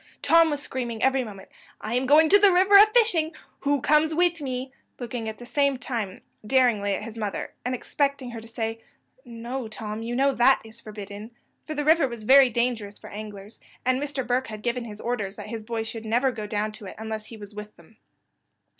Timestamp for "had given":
14.47-14.85